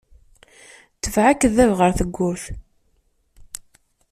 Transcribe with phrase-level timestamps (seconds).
[1.03, 2.43] Tbeɛ akeddab ɣer tebburt.